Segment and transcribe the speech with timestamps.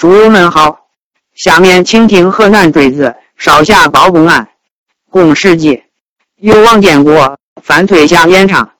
[0.00, 0.86] 书友们好，
[1.34, 4.50] 下面请听河南坠子少侠包公案，
[5.10, 5.82] 共事记，
[6.36, 8.74] 由王建国、范翠霞演唱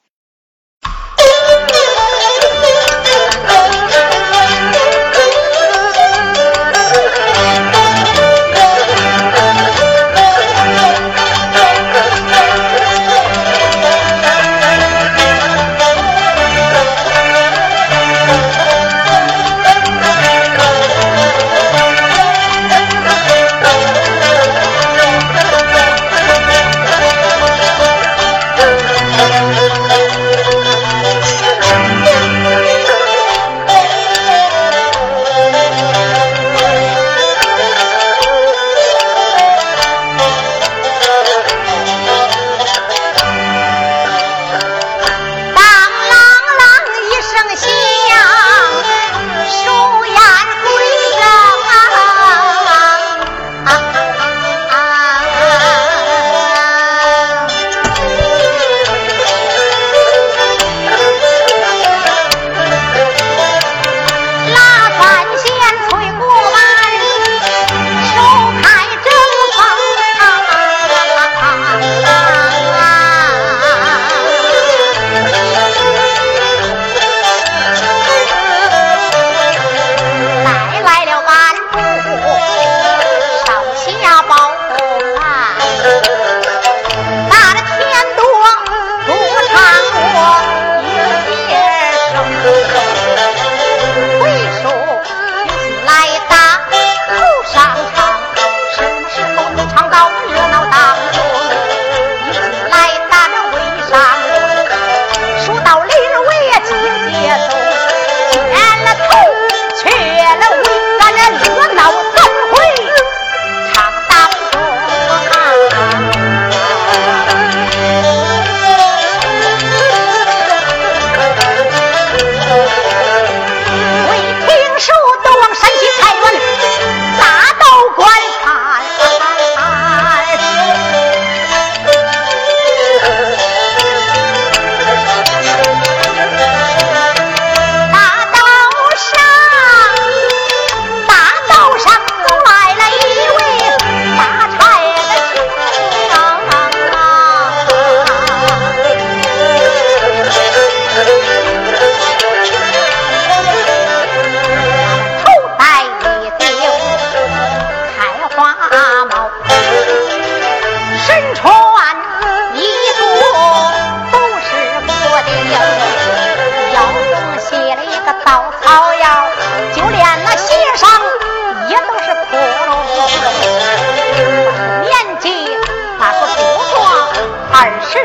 [177.61, 177.99] 二十岁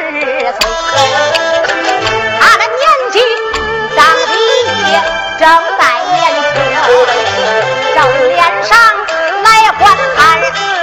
[2.40, 2.82] 他的年
[3.12, 3.16] 纪
[3.96, 4.34] 长得
[4.90, 4.92] 也
[5.38, 5.42] 正
[5.78, 6.18] 在年
[6.50, 6.58] 轻
[7.94, 7.98] 正
[8.30, 8.74] 脸上
[9.44, 9.48] 来
[9.78, 9.82] 观
[10.16, 10.18] 看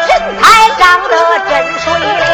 [0.06, 0.42] 身材
[0.78, 1.12] 长得
[1.48, 2.29] 真水灵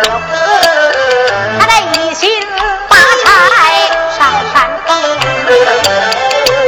[0.00, 2.30] 他那一心
[2.88, 3.26] 发财
[4.16, 4.18] 上
[4.52, 4.88] 山峰，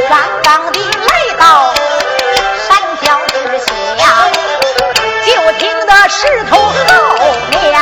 [0.09, 1.73] 刚刚的来到
[2.67, 2.69] 山
[3.01, 4.27] 脚之下，
[5.25, 6.71] 就听得石头后
[7.49, 7.73] 面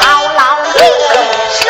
[0.00, 0.02] 嗷
[0.36, 0.76] 嗷一
[1.52, 1.62] 声。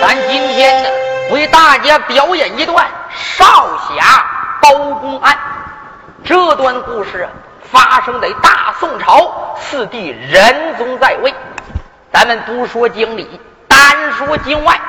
[0.00, 0.88] 咱今天呢，
[1.30, 2.84] 为大家表演一段
[3.14, 4.26] 少侠
[4.60, 5.38] 包公案。
[6.24, 7.28] 这段故事。
[7.76, 11.34] 发生在大宋朝，四帝仁宗在位。
[12.10, 13.38] 咱们不说经里，
[13.68, 13.78] 单
[14.12, 14.80] 说境外，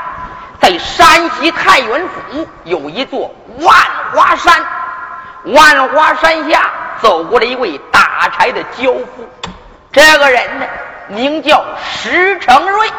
[0.62, 3.30] 在山西太原府有一座
[3.60, 3.76] 万
[4.14, 4.64] 花山。
[5.48, 9.28] 万花山下走过了一位打柴的樵夫，
[9.92, 10.66] 这个人呢，
[11.10, 12.90] 名叫石成瑞。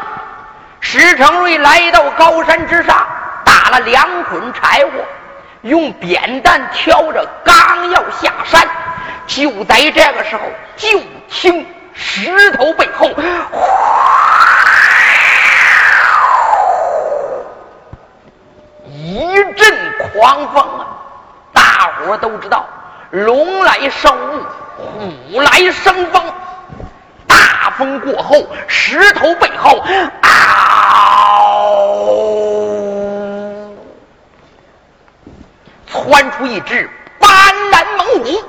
[0.81, 3.07] 石成瑞来到高山之上，
[3.43, 4.91] 打了两捆柴火，
[5.63, 8.69] 用扁担挑着，刚要下山。
[9.29, 10.43] 就在这个时候，
[10.77, 10.89] 就
[11.29, 11.65] 听
[11.95, 13.09] 石头背后，
[18.87, 20.87] 一阵狂风啊！
[21.53, 22.67] 大伙都知道，
[23.11, 24.43] 龙来生雾，
[25.31, 26.25] 虎来生风。
[27.27, 29.85] 大风过后，石头背后，
[30.23, 30.31] 嗷，
[35.87, 36.89] 窜出一只
[37.19, 37.31] 斑
[37.71, 38.43] 斓猛虎。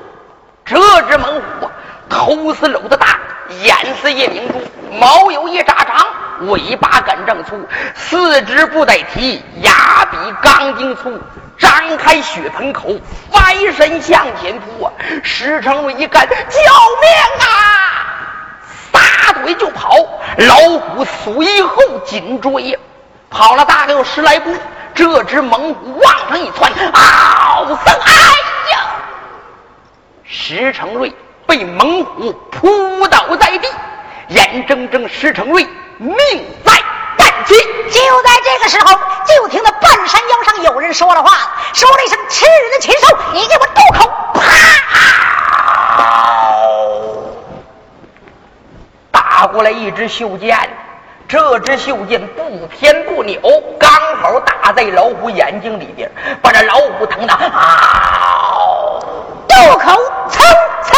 [0.69, 1.71] 这只猛虎啊，
[2.07, 3.19] 头似篓子大，
[3.63, 4.54] 眼似夜明珠，
[5.00, 6.06] 毛有一扎长，
[6.48, 11.19] 尾巴杆正粗，四肢不带蹄，牙比钢筋粗，
[11.57, 12.89] 张开血盆口，
[13.31, 14.94] 翻身向前扑啊！
[15.24, 17.50] 石成瑞一看，救命啊！
[18.92, 19.95] 撒腿就跑，
[20.38, 22.80] 老虎随后紧追呀，
[23.31, 24.54] 跑了大概有十来步，
[24.94, 28.13] 这只猛虎往上一窜，嗷声，哎
[28.71, 28.80] 呀！
[30.31, 31.12] 石成瑞
[31.48, 33.68] 被猛虎扑倒在地，
[34.28, 35.68] 眼睁睁石成瑞
[35.98, 36.16] 命
[36.64, 36.72] 在
[37.18, 37.56] 旦夕。
[37.90, 38.94] 就在这个时候，
[39.26, 44.08] 就听到半山腰上有人说了话，说了一声：“吃人的禽兽，你给我住口！”
[44.40, 44.44] 啪！
[49.12, 50.70] 打过来一支袖箭，
[51.28, 53.42] 这支袖箭不偏不扭，
[53.80, 53.90] 刚
[54.21, 56.07] 好打在老虎眼睛里边，
[56.40, 59.00] 把这老虎疼的啊！
[59.59, 59.92] 渡口，
[60.30, 60.39] 噌
[60.85, 60.95] 噌，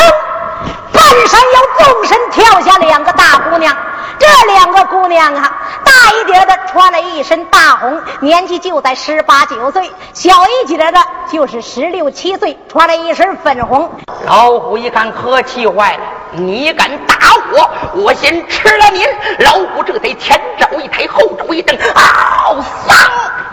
[0.94, 3.75] 半山腰纵身跳下两个大姑娘。
[4.20, 5.51] 这两个姑娘啊，
[5.84, 9.82] 大一点的穿了一身大红，年纪就在十八九岁；
[10.13, 11.00] 小一点的
[11.32, 13.91] 就是十六七岁，穿了一身粉红。
[14.27, 16.03] 老虎一看，可气坏了！
[16.34, 17.15] 你敢打
[17.51, 19.08] 我，我先吃了你！
[19.39, 22.58] 老虎这才前爪一抬，后爪一蹬，嗷！
[22.88, 22.96] 丧！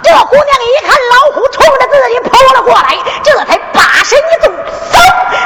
[0.03, 4.53] 这姑娘一看老虎冲着自己扑了过来，这才把身一纵，
[4.93, 4.98] 嗖，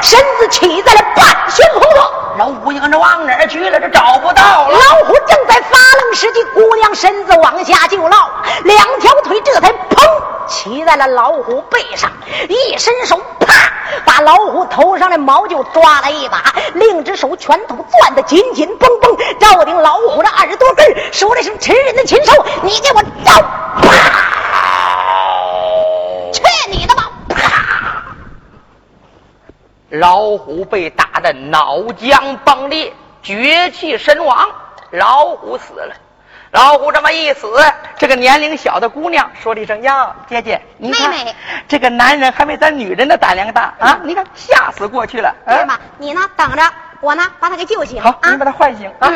[0.02, 2.02] 身子起在了半悬空中。
[2.36, 3.78] 老虎一看，这往哪儿去了？
[3.78, 4.74] 这找不到了。
[4.74, 8.30] 老虎正在发愣时，机姑娘身子往下就落，
[8.64, 12.10] 两条腿这才砰骑在了老虎背上，
[12.48, 13.70] 一伸手，啪，
[14.04, 16.42] 把老虎头上的毛就抓了一把，
[16.74, 23.32] 另一只手拳头攥得紧紧绷绷，照顶老虎的耳朵根说的是吃人的禽兽，你给我招！
[23.82, 24.31] 去
[29.92, 34.48] 老虎被打得脑浆迸裂，绝气身亡。
[34.90, 35.94] 老虎死了，
[36.50, 37.46] 老虎这么一死，
[37.98, 41.12] 这个年龄小的姑娘说了一声：“呀，姐姐，你看
[41.68, 44.00] 这个男人还没咱女人的胆量大啊！
[44.02, 45.78] 你看吓死过去了。”对吧？
[45.98, 46.22] 你呢？
[46.36, 46.62] 等着，
[47.02, 48.00] 我呢把他给救醒。
[48.00, 49.12] 好，你把他唤醒啊！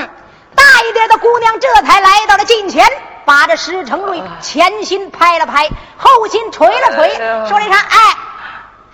[0.54, 2.86] 大一点的姑娘这才来到了近前，
[3.24, 7.16] 把这石成瑞前心拍了拍，后心捶了捶，
[7.48, 7.98] 说了一声：“哎，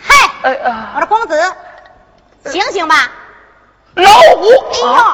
[0.01, 0.15] 嗨，
[0.95, 1.41] 我说公子，
[2.51, 3.11] 醒醒吧！”
[3.95, 5.05] 老虎，哎呦！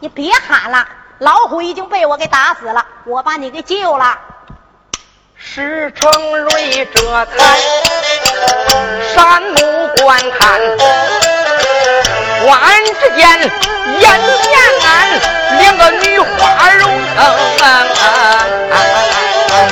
[0.00, 0.86] 你别喊了，
[1.18, 4.18] 老虎已经被我给打死了，我把你给救了。
[5.34, 7.58] 石成瑞这才
[9.14, 9.56] 山目
[10.02, 10.60] 观看，
[12.40, 13.28] 忽然之间
[14.00, 14.52] 眼前
[15.58, 16.86] 两个女花容。
[19.56, 19.62] 这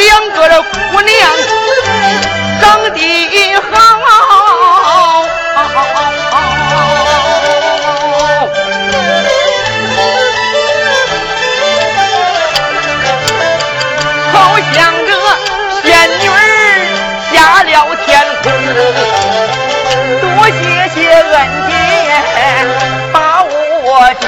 [0.00, 0.38] 两个
[0.72, 1.12] 姑娘
[2.62, 2.64] 长
[2.94, 2.98] 得
[3.60, 3.68] 好，
[14.32, 14.36] 好
[14.72, 14.74] 像
[15.06, 15.10] 这
[15.82, 15.84] 仙
[16.18, 16.24] 女
[17.30, 17.68] 下了
[18.06, 18.08] 天
[18.42, 18.44] 空。
[20.22, 20.58] 多谢
[20.94, 21.30] 谢恩
[21.66, 21.70] 典
[23.12, 23.48] 把我
[24.18, 24.24] 救，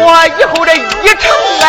[0.00, 0.02] 我
[0.38, 0.80] 以后这一
[1.16, 1.22] 城
[1.60, 1.66] 恩。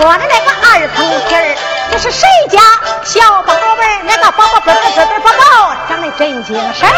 [0.00, 1.54] 说的那个二层皮儿，
[1.92, 2.58] 这是谁家
[3.04, 4.02] 小宝贝儿？
[4.04, 6.90] 那个宝宝啵啵啵啵啵啵，长得真精神儿。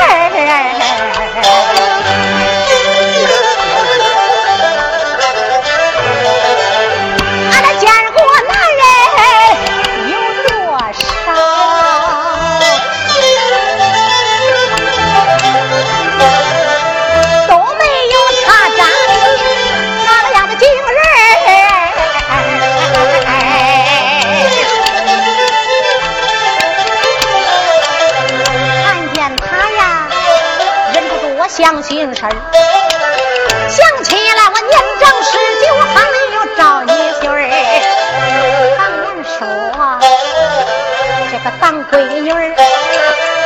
[41.93, 42.57] 闺女儿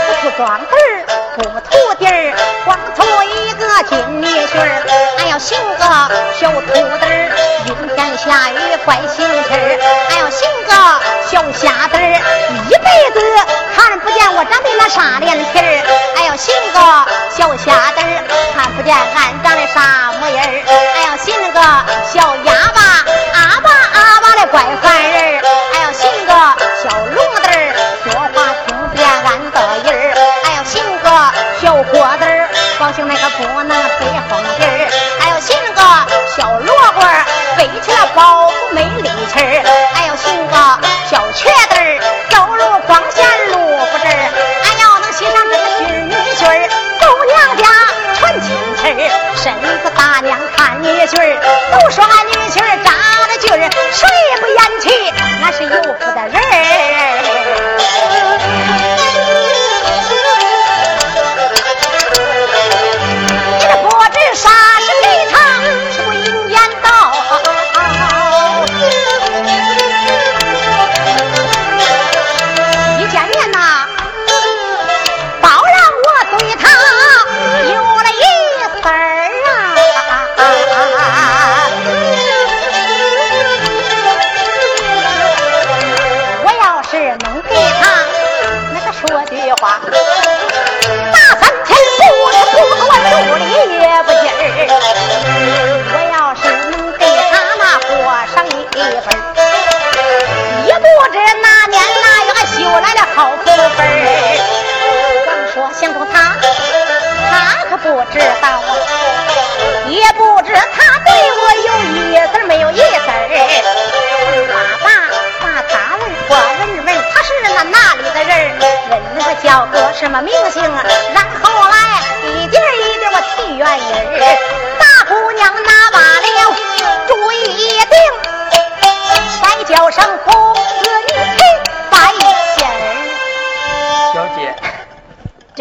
[0.06, 0.66] 不出庄子，
[1.34, 2.32] 不徒弟儿，
[2.64, 4.86] 光出一个金女婿儿。
[5.18, 5.84] 还要寻个
[6.38, 7.10] 小徒弟儿，
[7.66, 9.76] 阴天下雨怪心气儿。
[10.08, 10.72] 还要寻个
[11.26, 12.22] 小瞎子儿，
[12.70, 13.20] 一辈子
[13.74, 15.82] 看不见我长的那啥脸皮儿。
[16.14, 16.78] 还要寻个
[17.34, 18.00] 小瞎子，
[18.54, 18.86] 看不。
[18.86, 20.62] 见俺长的啥模样儿？
[20.94, 21.58] 还要寻个
[22.06, 22.80] 小哑巴，
[23.34, 24.95] 阿巴阿巴的怪烦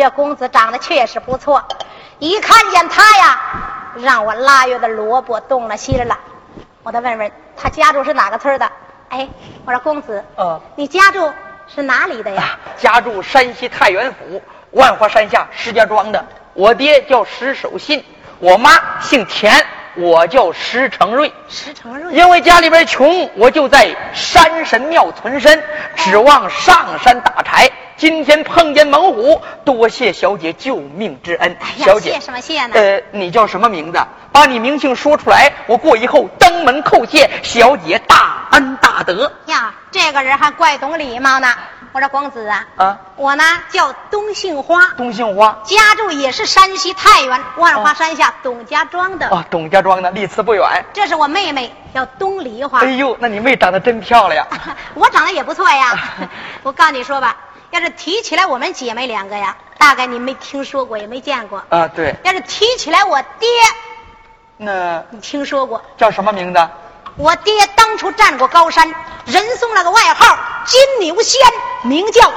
[0.06, 1.64] 这公子长得确实不错。
[2.20, 3.40] 一看见他呀，
[3.96, 6.16] 让我腊月的萝卜动了心了。
[6.84, 8.72] 我得问问他家住是哪个村的？
[9.10, 9.28] 哎，
[9.66, 11.34] 我说公子，呃，你家住
[11.68, 12.56] 是哪里的呀？
[12.78, 16.24] 家住山西太原府万华山下石家庄的。
[16.54, 18.06] 我爹叫石守信，
[18.38, 21.32] 我妈姓田，我叫石成瑞。
[21.48, 25.64] 石成瑞，因为家里边穷，我就在山神庙存身，
[25.96, 27.70] 指望上山打柴。
[27.98, 31.58] 今天碰见猛虎，多谢小姐救命之恩。
[31.78, 32.74] 小姐，谢什么谢呢？
[32.74, 34.00] 呃，你叫什么名字？
[34.34, 39.32] 把你名姓说出来，我过以后登门叩谢小姐大恩大德。
[39.46, 41.48] 呀，这个人还怪懂礼貌呢。
[41.96, 49.30] 我说公子啊，啊，我呢叫东杏花，东杏花，家住也是山西太原万花山下董家庄的。
[49.30, 50.62] 哦，董家庄的，离此不远。
[50.92, 52.82] 这是我妹妹，叫东梨花。
[52.82, 54.46] 哎呦，那你妹长得真漂亮。
[54.94, 55.98] 我长得也不错呀。
[56.64, 57.38] 我告诉你说吧。
[57.72, 61.88] 要是提起来我们姐妹两个呀，大概你没听说过，也没见过啊。
[61.88, 62.14] 对。
[62.24, 63.48] 要是提起来我爹，
[64.58, 65.82] 那你听说过？
[65.96, 66.60] 叫什么名字？
[67.18, 68.94] 我爹当初站过高山，
[69.26, 71.42] 人送了个外号“金牛仙”，
[71.84, 72.32] 名叫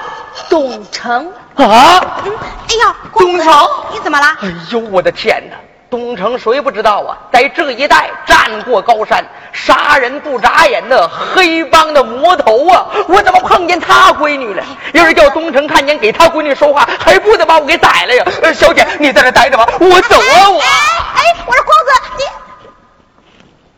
[0.49, 1.33] 董成。
[1.57, 2.21] 啊！
[2.25, 2.33] 嗯，
[2.69, 4.27] 哎呀，董成，你怎么了？
[4.41, 5.57] 哎呦，我的天哪！
[5.91, 7.19] 东城谁不知道啊？
[7.33, 12.87] 在这一带战过高山，杀人不眨眼的黑帮的魔头啊！
[13.09, 14.63] 我怎么碰见他闺女了？
[14.93, 18.25] 要是叫东城看见给他闺女说话，还不得把我给宰了呀？
[18.55, 20.51] 小姐，你在这待着吧，我走啊！
[20.51, 22.25] 我哎，我说公子，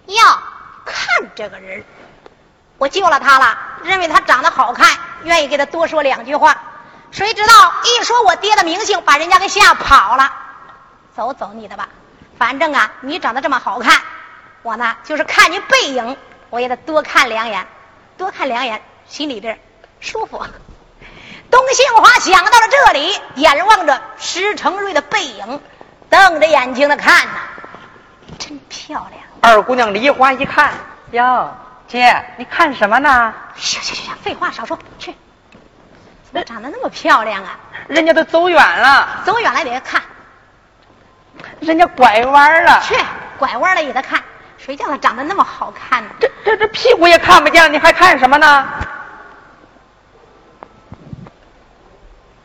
[0.05, 0.25] 你哟，
[0.93, 1.85] 看这个人，
[2.79, 6.63] 我救了他了，认为他长得好看，愿意给他多说两句话。
[7.11, 10.33] 谁知道一说我爹的名姓，把人家给吓跑了。
[11.17, 11.89] 走走你的吧。
[12.39, 14.01] 反正啊，你长得这么好看，
[14.63, 16.17] 我呢就是看你背影
[16.49, 17.67] 我也得多看两眼，
[18.17, 19.61] 多看两眼，心里边
[20.01, 20.43] 舒服。
[21.51, 25.61] 东杏花想到了这里，眼望着石成瑞的背影，
[26.09, 27.41] 瞪着眼睛的看呐，
[28.39, 29.30] 真漂亮。
[29.41, 30.73] 二姑娘梨花一看，
[31.13, 31.55] 哟，
[31.89, 33.33] 姐，你看什么呢？
[33.57, 35.15] 行行行行，废话少说，去。
[36.25, 37.59] 怎么长得那么漂亮啊？
[37.89, 40.03] 人家都走远了，走远了也得看。
[41.61, 42.95] 人家拐弯了，去
[43.39, 44.23] 拐弯了也得看。
[44.59, 46.11] 谁叫她长得那么好看呢？
[46.21, 48.69] 这这这屁股也看不见，你还看什么呢？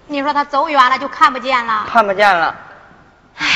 [0.07, 1.87] 你说他走远了就看不见了？
[1.91, 2.55] 看不见了。
[3.37, 3.47] 唉，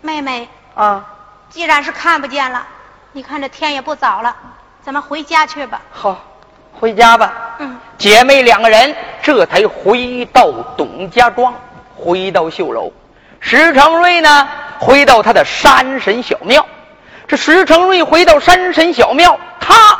[0.00, 1.04] 妹妹啊，
[1.50, 2.66] 既然是看不见了，
[3.12, 4.34] 你看这天也不早了，
[4.82, 5.80] 咱们回家去吧。
[5.90, 6.16] 好，
[6.72, 7.32] 回家吧。
[7.58, 7.78] 嗯。
[7.96, 11.54] 姐妹两个人这才回到董家庄，
[11.96, 12.92] 回到绣楼。
[13.40, 16.64] 石成瑞呢，回到他的山神小庙。
[17.26, 19.98] 这石成瑞回到山神小庙，他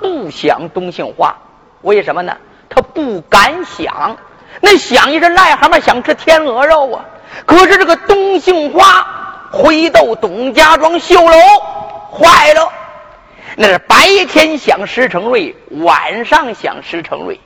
[0.00, 1.36] 不想东杏花，
[1.82, 2.36] 为什么呢？
[2.68, 4.16] 他不敢想。
[4.60, 7.04] 那想一只癞蛤蟆想吃天鹅肉啊！
[7.44, 9.06] 可是这个东杏花
[9.54, 11.38] 回到董家庄绣楼，
[12.10, 12.72] 坏了。
[13.56, 17.38] 那是白天想石成瑞，晚上想石成瑞。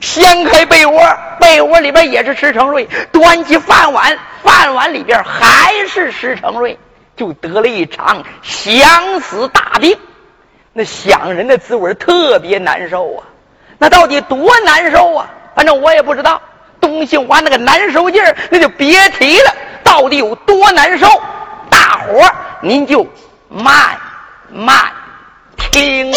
[0.00, 1.02] 掀开被窝，
[1.40, 6.78] 被窝里边也是石成瑞；端起饭碗，饭碗里边还是石成瑞，
[7.16, 9.98] 就得了一场想死大病。
[10.72, 13.24] 那想人的滋味特别难受啊！
[13.78, 15.28] 那到底多难受啊？
[15.56, 16.40] 反正我也不知道。
[16.80, 19.54] 东杏花那个难受劲儿，那就别提了。
[19.82, 21.08] 到底有多难受？
[22.08, 23.06] 活您就
[23.48, 23.98] 慢
[24.50, 24.90] 慢
[25.70, 26.12] 听。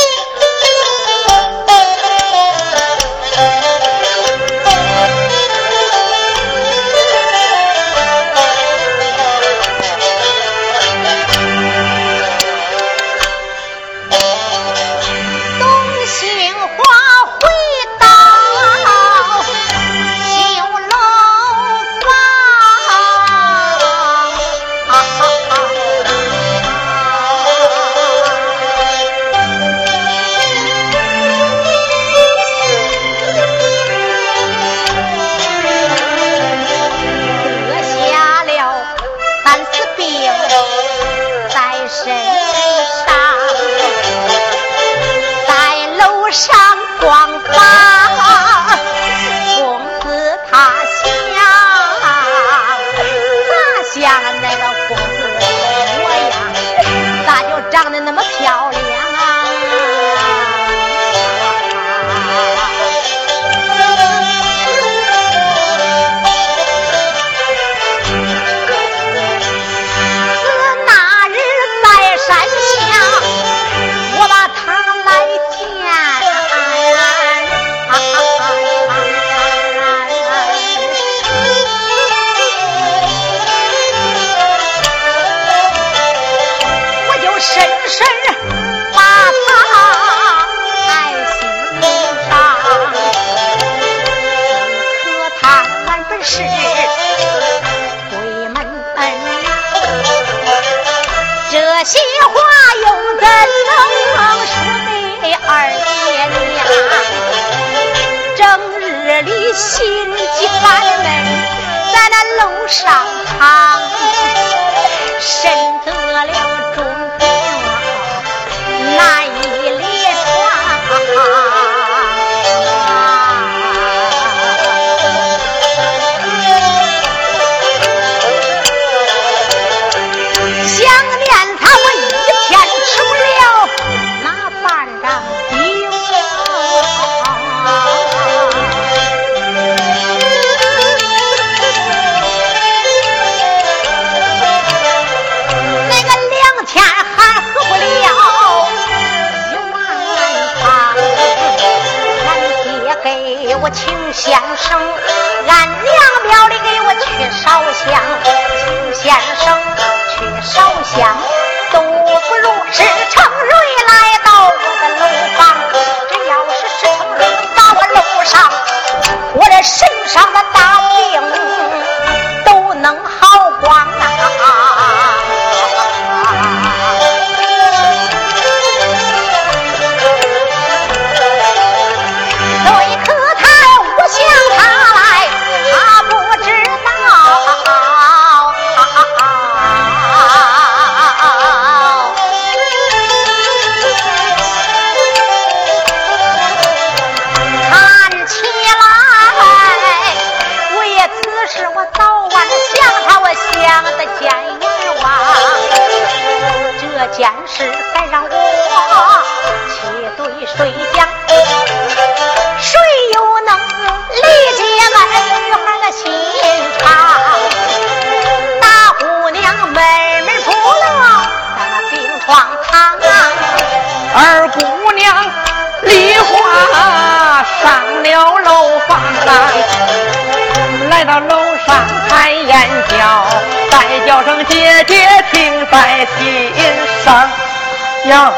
[238.05, 238.31] 呀，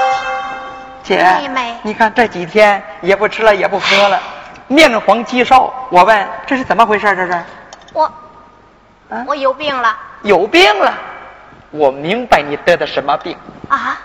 [1.03, 4.19] 姐，妹妹你看这几天也不吃了也不喝了，
[4.67, 5.73] 面黄肌瘦。
[5.89, 7.15] 我问这是怎么回事？
[7.15, 7.43] 这是
[7.93, 8.03] 我
[9.09, 10.93] 啊我有病了有病了。
[11.71, 13.35] 我明白你得的什么病。
[13.67, 13.97] 啊！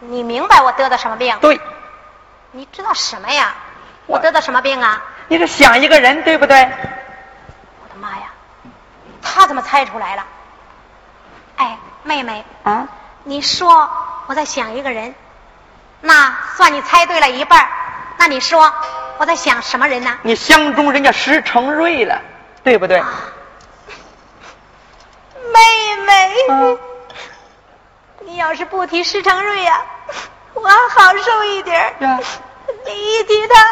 [0.00, 1.34] 你明白我得的什么病？
[1.40, 1.58] 对，
[2.52, 3.54] 你知道什么呀？
[4.06, 5.02] 我我得的什么病啊？
[5.28, 6.56] 你是想一个人，对不对？
[6.64, 8.24] 我的妈呀！
[9.22, 10.24] 他怎么猜出来了？
[11.56, 12.86] 哎，妹妹，啊，
[13.28, 13.90] 你说
[14.26, 15.14] 我在想一个人，
[16.00, 17.68] 那算你猜对了一半儿
[18.16, 18.72] 那你说
[19.18, 20.16] 我在想什么人呢？
[20.22, 22.22] 你相中人家石成瑞了，
[22.64, 23.02] 对不对？
[25.52, 26.78] 妹妹，嗯
[28.20, 29.82] 你要是不提石成瑞呀、
[30.54, 33.62] 我还好受一点你一提他，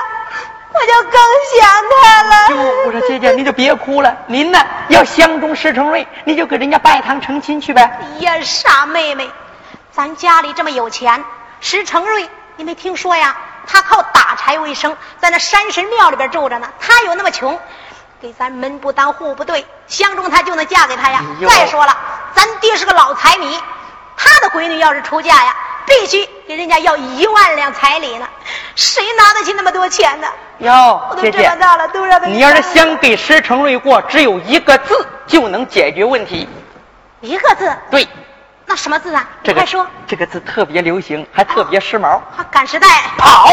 [0.74, 1.18] 我就更
[1.58, 1.70] 想
[2.02, 2.48] 他了。
[2.48, 4.14] 就我说姐姐，你就别哭了。
[4.26, 7.82] 您呢，要相中石成瑞，你就给人家拜堂成亲去呗。
[7.82, 9.30] 哎 呀，傻妹妹，
[9.96, 11.24] 咱家里这么有钱，
[11.60, 13.34] 石成瑞，你没听说呀？
[13.66, 16.68] 他靠打柴为生，在那山神庙里边住着呢。
[16.78, 17.58] 他有那么穷，
[18.20, 21.22] 给咱门不当户不对，相中他就能嫁给他呀。
[21.48, 21.96] 再说了，
[22.34, 23.58] 咱爹是个老财迷，
[24.18, 25.56] 他的闺女要是出嫁呀，
[25.86, 28.28] 必须给人家要一万两彩礼呢。
[28.74, 30.28] 谁拿得起那么多钱呢？
[30.58, 36.46] 哟我，都姐姐这么，大了，都让他你要是想给石成瑞过，只有一个字就能解决问题。
[37.22, 38.06] 一个字，对，
[38.66, 39.24] 那什么字啊？
[39.42, 39.86] 这个快说。
[40.06, 42.16] 这个字特别流行，还特别时髦。
[42.36, 42.88] 啊，赶时代。
[43.16, 43.48] 跑，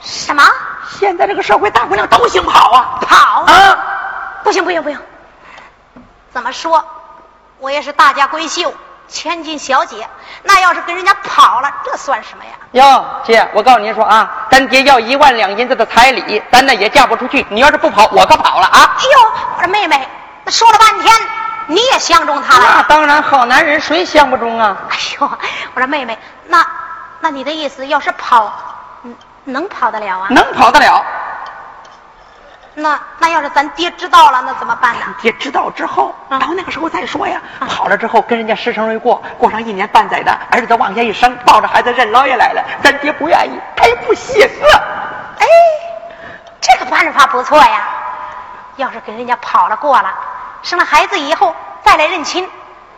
[0.00, 0.42] 什么？
[0.98, 3.42] 现在这个社会大姑娘都兴跑啊跑？
[3.42, 3.78] 啊！
[4.42, 4.98] 不行不行不行！
[6.32, 6.82] 怎么说，
[7.58, 8.72] 我也是大家闺秀，
[9.08, 10.08] 千金小姐，
[10.44, 12.52] 那要是跟人家跑了，这算什么呀？
[12.72, 17.44] 哟，姐，我告诉您说啊，咱爹要一万两银子的彩礼，咱那也嫁不出去。
[17.50, 18.96] 你要是不跑，我可跑了啊！
[18.96, 20.08] 哎呦，我说妹妹，
[20.44, 21.12] 那说了半天，
[21.66, 22.64] 你也相中他了？
[22.76, 24.76] 那当然，好男人谁相不中啊？
[24.90, 25.30] 哎呦，
[25.74, 26.66] 我说妹妹，那
[27.20, 28.52] 那你的意思，要是跑，
[29.02, 30.28] 嗯能跑得了啊？
[30.30, 31.04] 能跑得了。
[32.78, 35.06] 那那要是咱爹知道了，那怎么办呢？
[35.22, 37.40] 爹知道之后，嗯到那个时候再说呀。
[37.60, 44.74] 嗯跑了之后跟人家石成瑞过，过上一年半载的，儿子往下一生，抱着孩子认老爷来了，咱爹不愿意，他也不行啊。
[45.38, 45.46] 哎，
[46.60, 47.88] 这个办法不错呀。
[48.76, 50.12] 要是跟人家跑了过了，
[50.66, 52.44] 生了孩子以后再来认亲，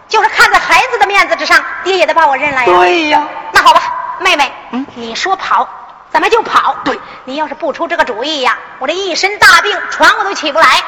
[0.08, 2.64] 就是看在孩子的面子之上，爹也得把我认了呀。
[2.64, 3.82] 对呀，那好吧，
[4.20, 5.68] 妹妹，嗯你说跑，
[6.10, 6.74] 咱们就跑。
[6.82, 10.82] 对，你要是不出这个主意呀，我这一身大病，床我都起不来。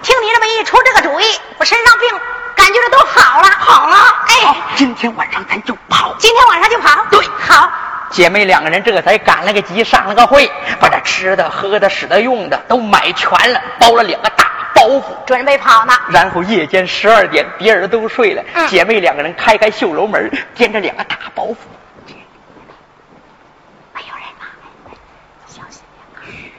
[0.00, 1.24] 听你这么一出这个主意，
[1.58, 2.08] 我身上病
[2.56, 3.50] 感觉着都好了。
[3.50, 3.96] 好了，
[4.28, 6.14] 哎，，今天晚上咱就跑。
[6.18, 7.04] 今天晚上就跑。
[7.10, 7.70] 对好，
[8.08, 14.46] 姐妹两个人这才赶了个集，上了个会，把这吃的、喝的、使的、用的都买全了，包了两个大
[14.82, 15.02] 包袱。
[15.26, 15.92] 准备跑呢。
[16.10, 21.56] 然后夜间十二点，别人都睡了，嗯姐妹两个人开开绣楼门，掂着两个大包袱。
[23.94, 24.44] 没有人呢，
[25.46, 25.82] 小心
[26.26, 26.50] 点。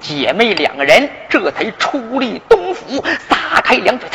[0.00, 4.08] 姐妹两个人这才出力东府，撒开两腿，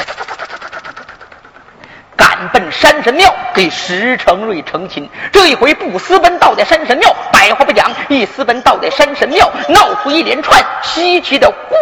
[2.16, 5.10] 赶奔山神庙给石成瑞成亲。
[5.32, 11.76] 这一回不私奔到在山神庙，百话不讲，一私奔到在山神庙，闹出一连串稀奇的故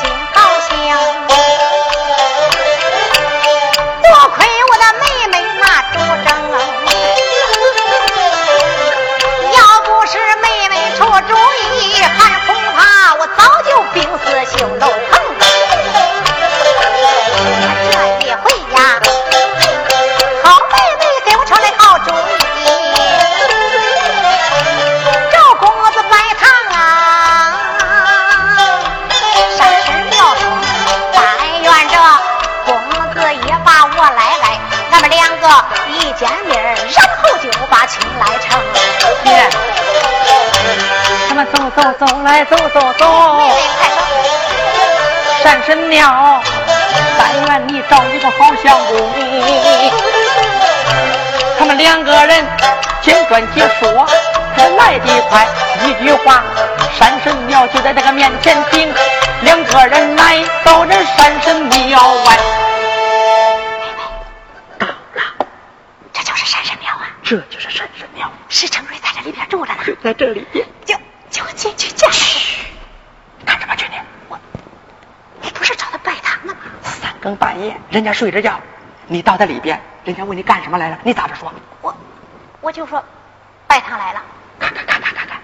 [0.00, 0.31] 行。
[45.42, 46.42] 山神庙，
[47.18, 49.12] 但愿你找一个好相公。
[51.58, 52.46] 他们两个人
[53.00, 54.06] 简短解说，
[54.78, 55.46] 来得快，
[55.84, 56.42] 一句话，
[56.98, 58.92] 山神庙就在这个面前停。
[59.42, 62.38] 两个人来到这山神庙外，
[64.78, 64.94] 到了，
[66.12, 67.10] 这就是山神庙啊！
[67.24, 70.94] 这就是山神庙，石成瑞在这里边住着呢，就在这里边，就
[71.28, 72.08] 就进去见。
[72.12, 72.60] 嘘，
[73.44, 73.94] 干什么去呢？
[74.28, 74.38] 我，
[75.40, 76.60] 你不是找他拜堂呢吗？
[76.84, 78.58] 三更半夜，人家睡着觉，
[79.06, 81.52] 你到他里边，人家问你干什么来了，你咋着说？
[81.82, 81.94] 我，
[82.62, 83.04] 我就说
[83.66, 84.22] 拜堂来了。
[84.58, 85.36] 看看看看看看，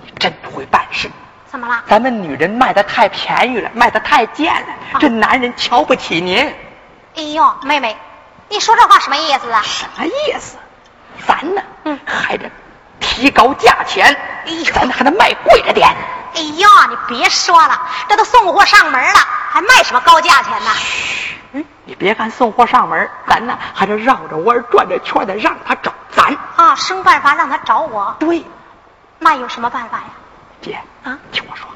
[0.00, 1.10] 你真会办事。
[1.46, 1.82] 怎么了？
[1.86, 4.66] 咱们女人卖的太便宜了，卖的太贱了，
[4.98, 6.38] 这男人瞧不起您。
[7.16, 7.94] 哎呦，妹妹，
[8.48, 9.60] 你说这话什么意思啊？
[9.62, 10.56] 什么意思？
[11.26, 12.50] 咱呢，嗯，还得
[12.98, 14.06] 提高价钱，
[14.46, 15.86] 哎呦，咱还得卖贵着点。
[16.34, 19.18] 哎呦，你别说了，这都送货上门了，
[19.50, 20.70] 还卖什么高价钱呢？
[21.84, 26.36] 你别看送货上门，咱呢还得绕着弯转着圈的让他找咱。
[26.56, 28.16] 啊，生办法让他找我。
[28.18, 28.44] 对，
[29.18, 30.04] 那有什么办法呀？
[30.60, 31.68] 姐啊，听我说，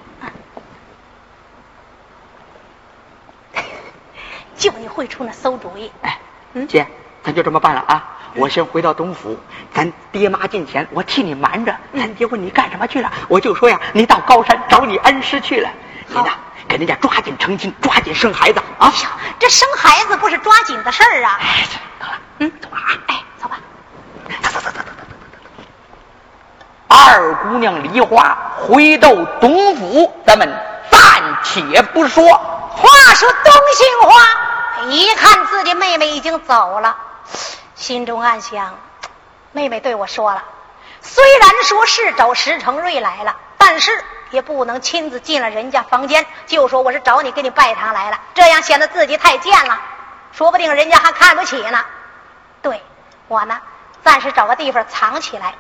[4.57, 5.93] 就你会出那馊主意。
[6.03, 6.19] 哎，
[6.55, 6.87] 嗯，姐，
[7.23, 8.17] 咱就这么办了啊！
[8.35, 9.39] 我先回到东府，
[9.73, 11.77] 咱爹妈近前，我替你瞒着。
[11.95, 15.71] 咱爹问你干什么去了，我就说呀，你到高山找你恩师去了。
[16.09, 16.31] 你呢，
[16.69, 18.93] 给人家抓紧成亲，抓紧生孩子啊！
[19.39, 21.39] 这生孩子不是抓紧的事儿啊！
[21.41, 21.67] 哎，
[21.99, 22.91] 得了，嗯，走吧啊！
[23.07, 23.59] 哎，走吧。
[24.43, 25.25] 走走走走走走走走。
[26.89, 30.49] 二姑娘梨花回到董府，咱们
[30.91, 32.25] 暂且不说。
[32.71, 36.97] 话说东杏花一看自己妹妹已经走了，
[37.75, 38.79] 心中暗想：
[39.53, 40.45] 妹妹对我说了，
[41.01, 49.81] 虽然说是找石成瑞来了，但是也不能亲自进了人家房间，就说我是找你给你拜堂来了，这样显得自己太贱了，
[50.33, 51.85] 说不定人家还看不起呢。
[52.63, 52.83] 对
[53.29, 53.61] 我呢，
[54.05, 55.55] 暂时找个地方藏起来，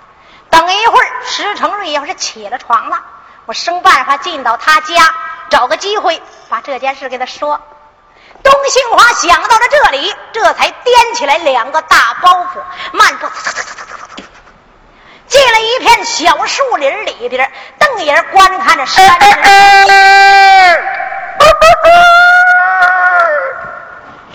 [0.50, 3.02] 等一会儿石成瑞要是起了床了，
[3.46, 5.14] 我生办法进到他家。
[5.50, 7.58] 找个机会把这件事给他说。
[8.42, 13.26] 东杏花想到了这里，这才掂起来两个大包袱，漫步
[15.26, 17.50] 进了一片小树林里边，
[17.96, 19.02] 瞪眼观看着山。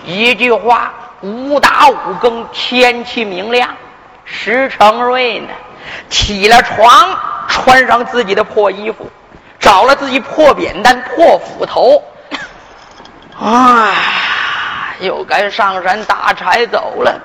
[0.06, 3.70] 一句话，五打五更，天气明亮。
[4.26, 5.50] 石成瑞呢，
[6.10, 9.10] 起了床，穿上自己的破衣服。
[9.60, 12.04] 找了自己破扁担、破斧头，
[13.42, 13.94] 哎，
[15.00, 17.22] 又该上山打柴走了。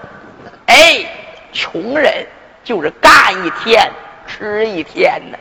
[0.67, 1.05] 哎，
[1.53, 2.25] 穷人
[2.63, 3.91] 就是干一天
[4.27, 5.39] 吃一天呢。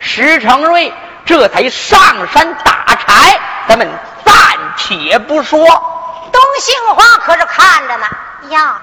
[0.00, 0.92] 石成瑞
[1.26, 3.88] 这才上山打柴，咱们
[4.24, 4.34] 暂
[4.76, 5.58] 且不说。
[6.32, 8.06] 东杏花可是看着呢，
[8.48, 8.80] 呀，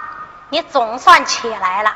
[0.50, 1.92] 你总算起来了，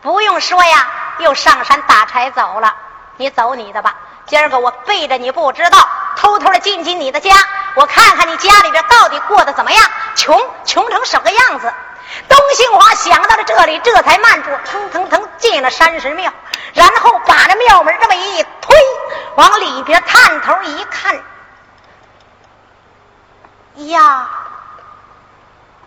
[0.00, 2.74] 不用说呀，又上山打柴走了。
[3.18, 3.94] 你走你的吧。
[4.24, 7.30] 今儿个我背着你不知道，偷偷的进进你的家，
[7.74, 11.72] 我看看你家里边到底过得怎么样，穷穷成什么样子。
[12.28, 16.32] 东兴华想到了这里，这才慢住，腾腾腾进了山神庙，
[16.74, 18.76] 然后把那庙门这么一推，
[19.36, 21.22] 往里边探头一看，
[23.88, 24.30] 呀，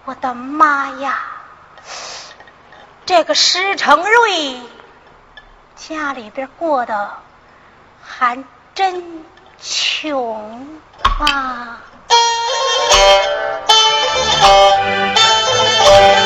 [0.05, 1.19] 我的妈呀！
[3.05, 4.61] 这个施成瑞
[5.75, 7.11] 家里边过得。
[8.07, 8.41] 还
[8.73, 9.25] 真
[9.59, 11.79] 穷啊！
[15.85, 16.24] Thank.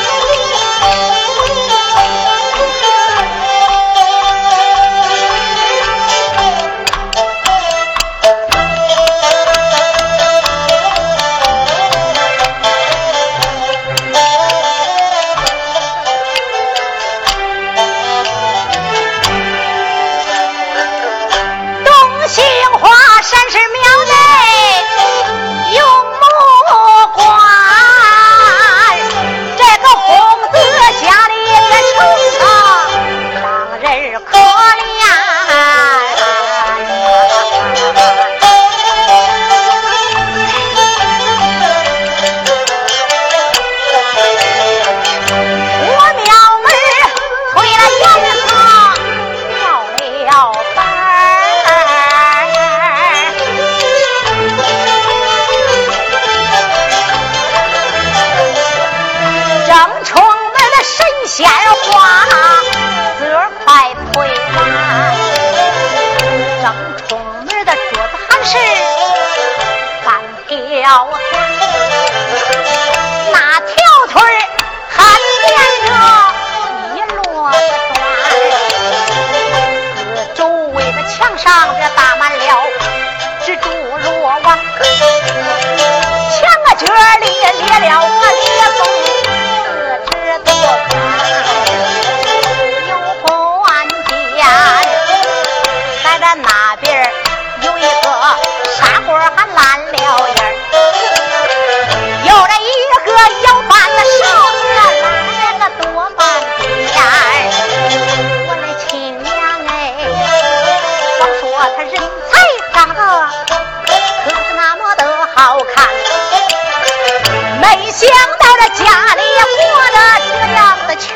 [117.92, 118.84] 想到这家
[119.16, 119.22] 里
[119.58, 121.06] 过得这样的穷，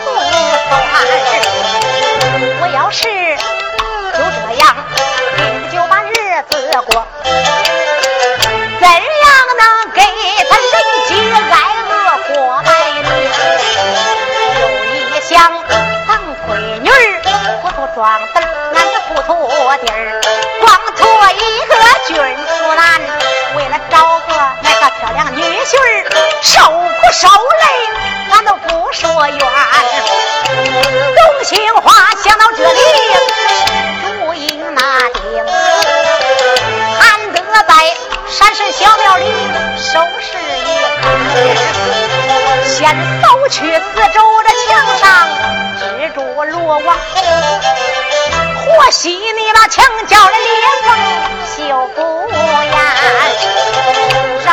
[0.69, 0.73] 酸
[1.07, 1.47] 日子
[2.61, 2.99] 我要是
[4.13, 4.75] 就这样，
[5.73, 6.13] 就把日
[6.51, 6.53] 子
[6.87, 7.07] 过，
[8.81, 9.63] 怎样能
[9.93, 10.01] 给
[10.51, 10.75] 他邻
[11.07, 11.11] 居
[11.53, 11.55] 挨
[11.89, 11.93] 饿
[12.35, 12.35] 过？
[12.63, 12.69] 呢，
[14.61, 14.63] 又
[14.97, 15.33] 一想，
[16.09, 16.11] 当
[16.49, 16.51] 闺
[16.81, 16.91] 女，
[17.63, 18.33] 糊涂庄子，
[18.75, 19.31] 俺是糊涂
[19.87, 19.87] 地，
[20.61, 20.65] 光
[20.97, 21.01] 图
[21.35, 21.73] 一个
[22.09, 22.13] 军
[22.47, 22.83] 子男，
[23.55, 24.29] 为了找个
[24.61, 25.94] 那个漂亮女婿。
[26.45, 27.65] 受苦受累，
[28.31, 29.39] 俺都不说怨。
[31.17, 31.91] 董兴华
[32.23, 32.81] 想到这里，
[34.03, 35.23] 不阴那定，
[37.01, 37.75] 还得在
[38.29, 39.25] 山神小庙里
[39.79, 40.67] 收拾一
[41.01, 41.05] 番？
[42.69, 44.69] 先搜去四周的墙
[44.99, 45.03] 上
[45.81, 46.99] 蜘蛛罗网，
[48.67, 50.53] 或许你那墙角的裂
[50.85, 50.87] 缝
[51.57, 52.35] 修不完，
[54.45, 54.53] 然。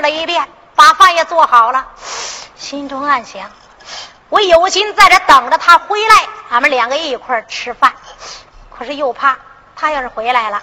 [0.00, 1.86] 了一遍，把饭也做好了，
[2.56, 3.50] 心中暗想：
[4.28, 7.94] 我有心在这等着他回来，俺们两个一块吃饭。
[8.70, 9.36] 可是又怕
[9.74, 10.62] 他要是回来了，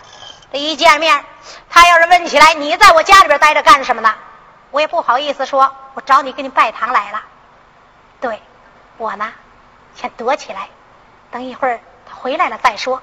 [0.52, 1.26] 这一见面，
[1.70, 4.14] 他要是问起来你在我家里边待着干什么呢？
[4.72, 7.22] 我也不好意思说，我找你给你拜堂来了。
[8.22, 8.42] 对，
[8.98, 9.34] 我呢，
[9.96, 10.70] 先躲起来，
[11.32, 11.80] 等一会儿
[12.10, 13.02] 他回来了再说。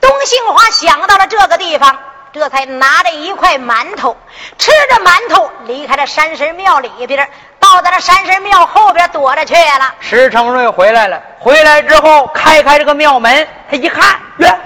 [0.00, 1.98] 东杏花想到了这个地方。
[2.38, 4.16] 这才拿着一块馒头，
[4.58, 7.28] 吃着馒头离开了山神庙里边，
[7.58, 9.94] 到在了山神庙后边躲着去了。
[9.98, 14.56] 石成瑞回来了，回来之后开开这个庙门，他一看，呀，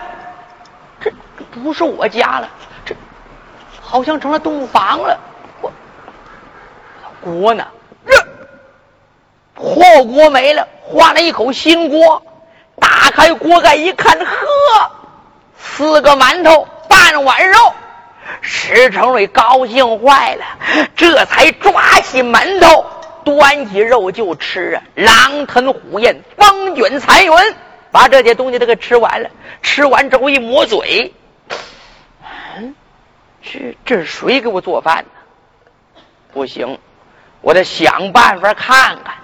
[1.00, 1.10] 这
[1.62, 2.48] 不是我家了，
[2.84, 2.94] 这
[3.80, 5.18] 好像成了洞房了。
[5.62, 5.72] 我
[7.22, 7.66] 锅呢？
[9.54, 12.22] 火锅没了，换了一口新锅。
[12.78, 14.90] 打开锅盖一看，呵，
[15.56, 16.66] 四个馒头。
[16.92, 17.72] 半碗肉，
[18.42, 20.44] 石成瑞高兴坏了，
[20.94, 22.84] 这才抓起馒头，
[23.24, 24.82] 端起肉就吃啊！
[24.94, 27.32] 狼吞虎咽，风卷残云，
[27.90, 29.30] 把这些东西都给吃完了。
[29.62, 31.14] 吃完之后一抹嘴，
[32.58, 32.74] 嗯，
[33.42, 36.02] 这这是谁给我做饭呢？
[36.34, 36.78] 不行，
[37.40, 39.14] 我得想办法看看。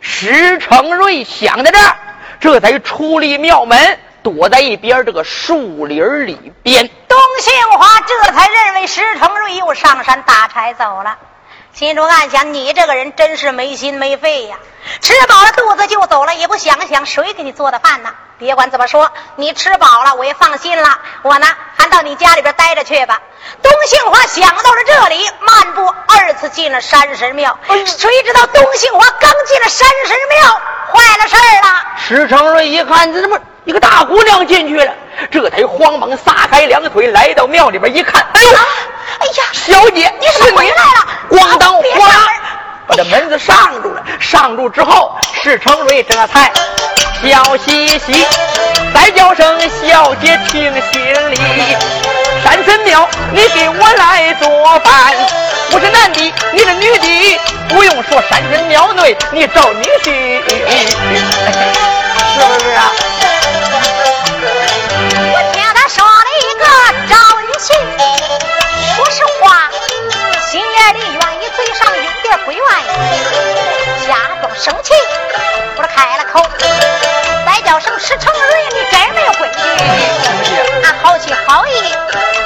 [0.00, 1.96] 石成瑞想到这儿，
[2.40, 3.98] 这才出离庙门。
[4.22, 11.16] 躲在一边这个树林里边，东杏花这才认为石成瑞又上山打柴走了。
[11.72, 14.56] 心中暗想：你这个人真是没心没肺呀！
[15.00, 18.10] 吃饱了肚子就走了，也不想想谁给你做的饭呢？
[18.38, 20.98] 别管怎么说，你吃饱了我也放心了。
[21.22, 21.46] 我呢，
[21.76, 23.20] 还到你家里边待着去吧。
[23.62, 27.56] 东杏花想到了这里，漫步二次进了山神庙。
[27.68, 30.60] 谁知道东杏花刚进了山神庙，
[30.92, 31.84] 坏了事儿了。
[31.96, 34.92] 石成瑞一看，这怎么一个大姑娘进去了？
[35.30, 38.50] 这才慌忙撒开两腿，来到庙里边一看，哎呦，
[39.18, 41.06] 哎呀，小姐，你怎么回来了？
[41.30, 42.32] 咣当哗啦，
[42.86, 44.02] 把这哎门子上住了。
[44.18, 46.50] 上住之后，史成瑞这才
[47.22, 48.26] 笑嘻嘻，
[48.94, 51.36] 再叫声小姐听心里。
[52.42, 54.48] 山神庙，你给我来做
[54.78, 55.14] 饭。
[55.72, 60.40] 我是男的，你是女的，不用说山神庙内你找女婿，
[62.34, 62.90] 是不是啊？
[67.60, 67.98] 赵女信，
[68.96, 69.68] 说实话，
[70.50, 74.94] 心眼里愿意，嘴上有点不愿意，假装生气，
[75.76, 76.48] 我开了口，
[77.44, 79.58] 再叫声石成瑞，你真没有规矩，
[80.84, 81.94] 俺好心好意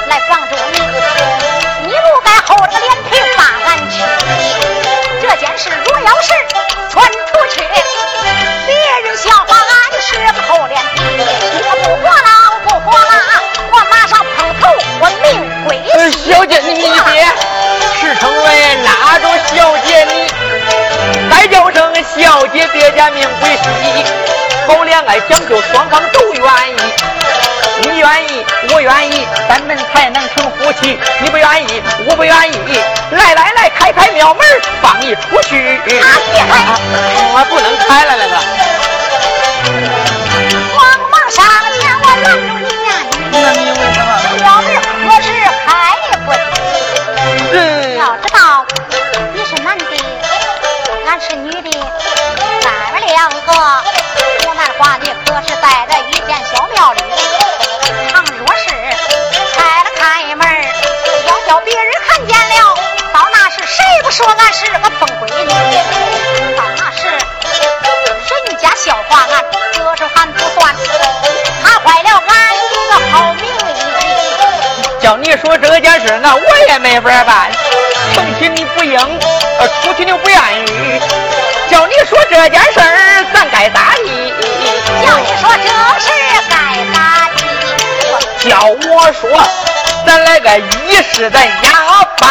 [0.07, 0.79] 来帮助你，
[1.87, 4.03] 你不该厚着脸皮骂俺去。
[5.21, 6.33] 这件事若要是
[6.89, 7.17] 传出
[7.51, 7.61] 去，
[8.65, 10.17] 别人笑话俺是
[22.17, 24.05] 小姐，别家命归西。
[24.67, 26.75] 好恋爱讲究双方都愿意，
[27.81, 30.97] 你愿意，我愿意，咱们才能成夫妻。
[31.21, 32.79] 你不愿意，我不愿意，
[33.11, 34.43] 来来来，开开庙门，
[34.81, 35.79] 放你出去。
[37.33, 38.35] 我不能开了那个。
[40.75, 41.45] 慌忙上
[41.79, 42.54] 前，我拦住
[64.15, 65.49] 说俺是个疯闺女？
[66.55, 67.05] 到那时
[68.47, 69.43] 人家笑话俺，
[69.73, 70.73] 这事还不算，
[71.61, 72.57] 还坏了俺一
[72.87, 73.51] 个好名誉。
[75.01, 77.51] 叫你说这件事，那我也没法办。
[78.13, 78.97] 成亲你不应，
[79.59, 81.01] 呃，出去你不愿意。
[81.69, 84.33] 叫你说这件事儿，咱该咋地？
[85.05, 85.67] 叫你说这
[85.99, 86.09] 事
[86.49, 86.55] 该
[86.93, 88.49] 咋地？
[88.49, 89.29] 叫我说，
[90.07, 92.25] 咱来个一世咱压百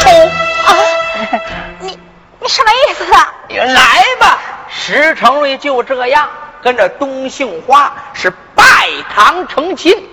[0.00, 0.10] 头。
[0.64, 0.70] 啊，
[1.80, 1.98] 你
[2.40, 3.34] 你什么意思啊？
[3.48, 4.38] 来吧，
[4.68, 6.28] 石成瑞就这样
[6.62, 10.08] 跟着东杏花是拜堂成亲，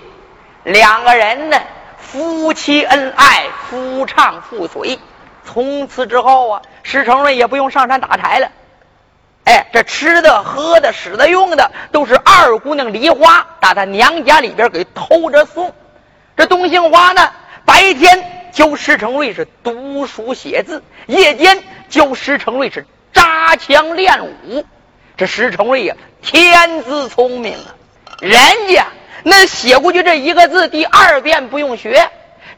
[0.64, 1.58] 两个人呢
[1.98, 4.98] 夫妻恩爱，夫唱妇随。
[5.44, 8.48] 从此之后啊，石成瑞也不用上山打柴了。
[9.44, 15.74] 哎，这吃的、喝的、使的、用的，都是二姑娘梨花打他娘家里边给偷着送。
[16.36, 17.30] 这东杏花呢，
[17.64, 24.64] 白天教石成瑞是读书写字，夜间教石成瑞是扎枪练武。
[25.16, 27.74] 这石成瑞呀，天资聪明啊，
[28.20, 28.38] 人
[28.68, 28.86] 家
[29.22, 32.10] 那写过去这一个字，第二遍不用学，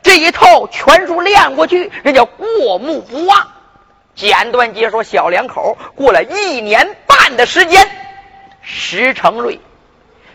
[0.03, 3.49] 这一套全书练过去，人家过目不忘。
[4.15, 7.89] 简短解说，小两口过了一年半的时间，
[8.61, 9.59] 石成瑞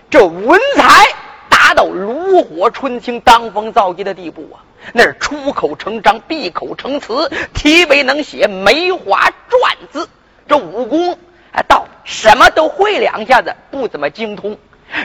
[0.10, 1.06] 这文才
[1.48, 4.67] 达到炉火纯青、当风造极的地步啊！
[4.94, 10.10] 那是出口成章，闭口成词，题为能写梅花篆字。
[10.48, 11.20] 这武功
[11.52, 14.58] 啊，到什么都会两下子，不怎么精通。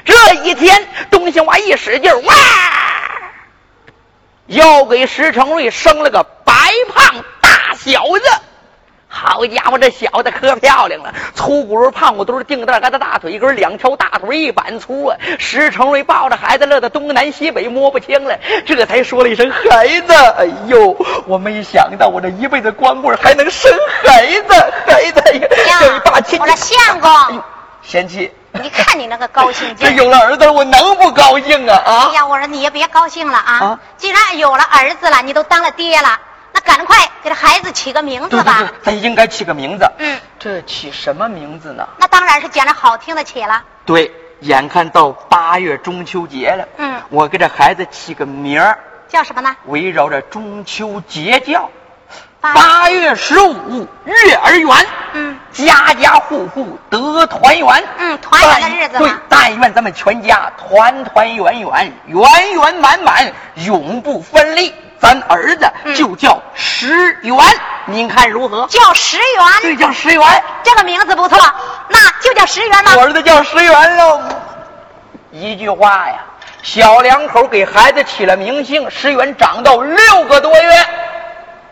[0.04, 0.14] 这
[0.44, 2.34] 一天，东西娃一使劲，哇，
[4.46, 6.54] 要给石成瑞生了个白
[6.94, 8.51] 胖大小子。
[9.14, 15.16] 好家伙，这小子可漂亮了，粗骨肉胖骨墩儿，腚蛋儿疙瘩大腿根，两条大腿一板粗啊！
[15.38, 20.14] 石成瑞抱着孩子乐得东南西北摸不清了，这才说了一声“孩子”。
[20.38, 20.96] 哎呦，
[21.26, 23.70] 我没想到我这一辈子光棍还能生
[24.02, 24.54] 孩子，
[24.86, 25.78] 孩子呀！
[25.78, 27.10] 这一把亲我说相公
[27.82, 30.02] 贤妻，你看你那个高兴劲这。
[30.02, 31.76] 有了儿子，我能不高兴啊？
[31.84, 32.08] 啊！
[32.08, 33.52] 哎呀，我说你也别高兴了啊！
[33.60, 36.18] 啊既然有了儿子了，你都当了爹了，
[36.52, 38.58] 那赶快给这孩子起个名字吧。
[38.58, 39.86] 对对对，咱应该起个名字。
[39.98, 41.86] 嗯，这起什么名字呢？
[41.98, 43.62] 那当然是捡着好听的起了。
[43.84, 48.78] 对，眼看到八月中秋节了，嗯我给这孩子起个名儿，
[49.08, 49.56] 叫什么呢？
[49.66, 51.70] 围绕着中秋节叫。
[52.40, 57.84] 八八月十五月儿圆，嗯，家家户户得团圆。
[57.98, 63.32] 嗯团圆的日子对，但愿咱们全家团团圆圆，圆圆满满，
[63.64, 64.74] 永不分离。
[65.02, 67.36] 咱儿子嗯就叫石元。
[67.86, 68.68] 您看如何？
[68.68, 70.44] 叫石元，对，叫石元。
[70.62, 71.36] 这个名字不错，
[71.88, 72.92] 那就叫石元吧。
[72.96, 74.20] 我儿子叫石元喽。
[75.32, 76.20] 一句话呀，
[76.62, 80.86] 小两口给孩子起了名姓，石元长到六个多月。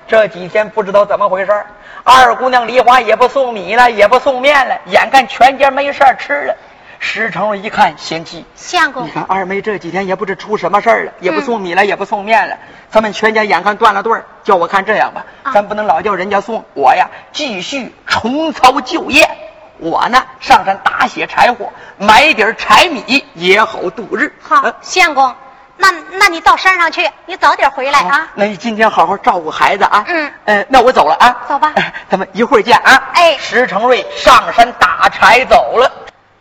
[0.09, 1.65] 这几天不知道怎么回事
[2.03, 6.57] 二姑娘梨花也不送米了，也不送面了，眼看全家没事吃了。
[7.03, 12.57] 石成瑞一看，嫌弃相公，你看二妹这几天也不知出什么事儿了，也不送米了，也不送面了，
[12.91, 14.25] 咱们全家眼看断了顿儿。
[14.45, 19.29] 叫我看这样吧，咱不能老叫人家送，我呀继续重操旧业。
[19.79, 24.33] 我呢上山打些柴火，买点柴米也好度日。
[24.41, 25.35] 好，相公。
[25.79, 28.29] 那，那你到山上去，你早点回来啊。
[28.35, 30.05] 那你今天好好照顾孩子啊。
[30.07, 30.31] 嗯。
[30.45, 31.35] 呃，那我走了啊。
[31.49, 31.73] 走吧。
[32.11, 33.03] 咱们一会儿见啊。
[33.15, 33.39] 哎。
[33.39, 35.91] 石成瑞上山打柴走了。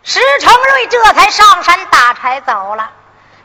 [0.04, 2.92] 石成瑞这才上山打柴走了。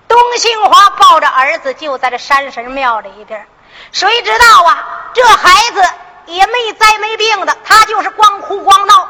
[0.07, 3.47] 东兴华抱着儿子就在这山神庙里边，
[3.91, 5.11] 谁知道啊？
[5.13, 5.85] 这孩子
[6.27, 9.09] 也没灾没病的，他就是光哭光闹。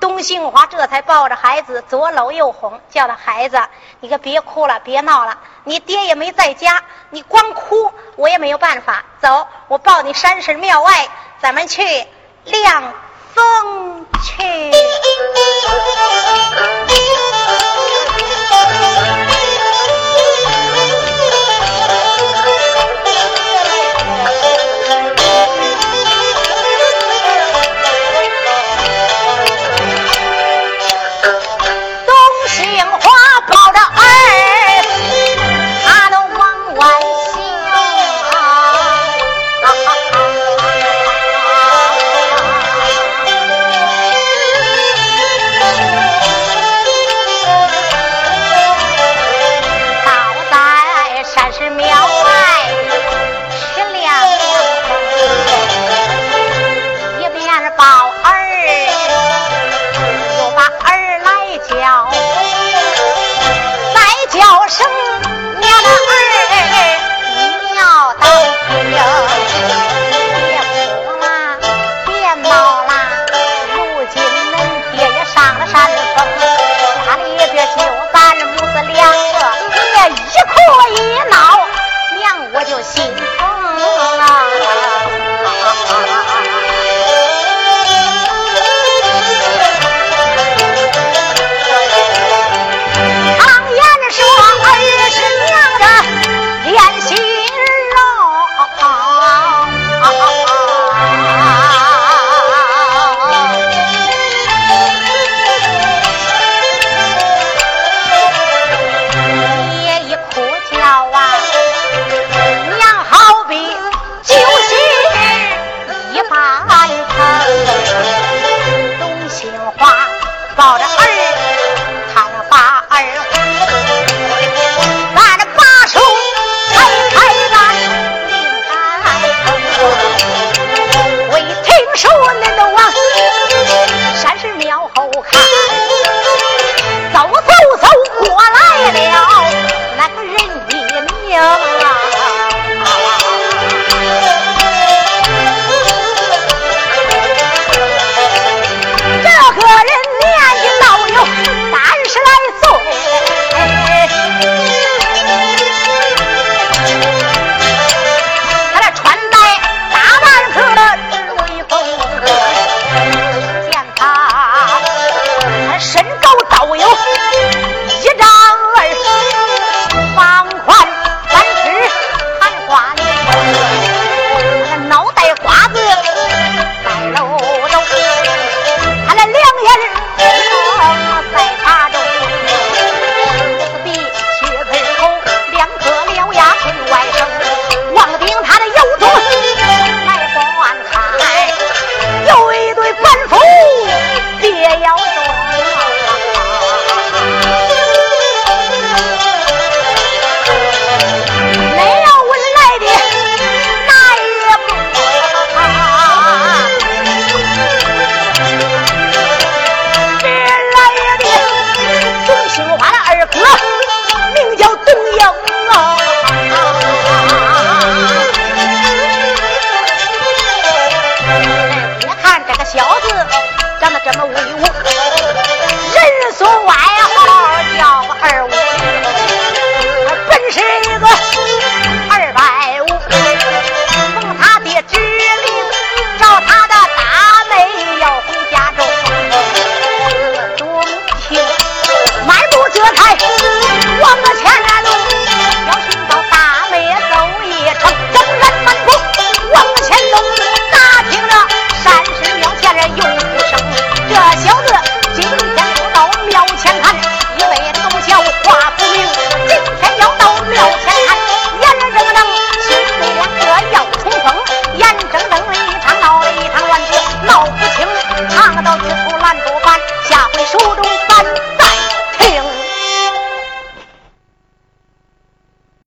[0.00, 3.60] 东兴华这才抱着孩子左搂右哄，叫他孩子，
[3.98, 5.36] 你可别哭了，别闹了。
[5.64, 9.04] 你爹也没在家，你光哭我也没有办法。
[9.20, 11.08] 走，我抱你山神庙外，
[11.40, 12.06] 咱们去
[12.44, 12.94] 亮
[13.34, 14.70] 风切